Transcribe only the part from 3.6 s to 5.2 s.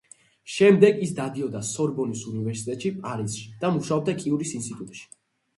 და მუშაობდა კიურის ინსტიტუტში.